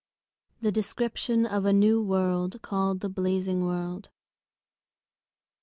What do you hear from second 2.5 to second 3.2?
Called The